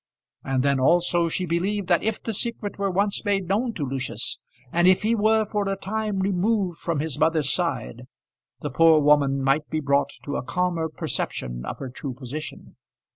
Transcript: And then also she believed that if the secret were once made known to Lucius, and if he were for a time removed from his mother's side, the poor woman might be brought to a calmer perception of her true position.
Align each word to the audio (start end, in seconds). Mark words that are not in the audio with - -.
And 0.43 0.63
then 0.63 0.79
also 0.79 1.29
she 1.29 1.45
believed 1.45 1.87
that 1.89 2.01
if 2.01 2.23
the 2.23 2.33
secret 2.33 2.79
were 2.79 2.89
once 2.89 3.23
made 3.23 3.47
known 3.47 3.71
to 3.75 3.85
Lucius, 3.85 4.39
and 4.73 4.87
if 4.87 5.03
he 5.03 5.13
were 5.13 5.45
for 5.45 5.69
a 5.69 5.75
time 5.75 6.21
removed 6.21 6.79
from 6.79 7.01
his 7.01 7.19
mother's 7.19 7.53
side, 7.53 8.07
the 8.61 8.71
poor 8.71 8.99
woman 8.99 9.43
might 9.43 9.69
be 9.69 9.79
brought 9.79 10.09
to 10.23 10.37
a 10.37 10.41
calmer 10.43 10.89
perception 10.89 11.63
of 11.67 11.77
her 11.77 11.89
true 11.91 12.15
position. 12.15 12.77